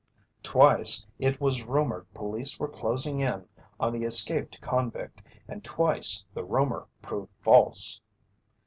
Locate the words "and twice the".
5.47-6.43